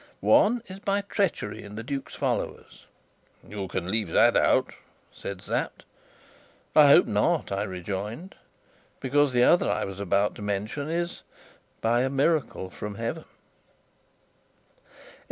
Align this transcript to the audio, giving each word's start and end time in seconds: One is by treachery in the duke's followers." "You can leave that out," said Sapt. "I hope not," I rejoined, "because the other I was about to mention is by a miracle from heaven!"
One 0.25 0.63
is 0.65 0.79
by 0.79 1.01
treachery 1.01 1.61
in 1.61 1.75
the 1.75 1.83
duke's 1.83 2.15
followers." 2.15 2.87
"You 3.47 3.67
can 3.67 3.91
leave 3.91 4.07
that 4.07 4.35
out," 4.35 4.73
said 5.13 5.43
Sapt. 5.43 5.85
"I 6.75 6.87
hope 6.87 7.05
not," 7.05 7.51
I 7.51 7.61
rejoined, 7.61 8.33
"because 8.99 9.31
the 9.31 9.43
other 9.43 9.69
I 9.69 9.85
was 9.85 9.99
about 9.99 10.33
to 10.37 10.41
mention 10.41 10.89
is 10.89 11.21
by 11.81 12.01
a 12.01 12.09
miracle 12.09 12.71
from 12.71 12.95
heaven!" 12.95 13.25